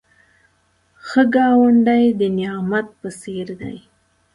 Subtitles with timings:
[1.07, 3.77] ښه ګاونډی د نعمت په څېر دی